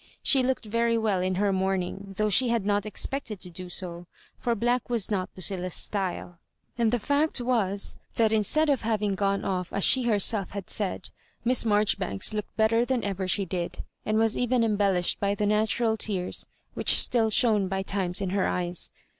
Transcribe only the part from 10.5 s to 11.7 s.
said. Miss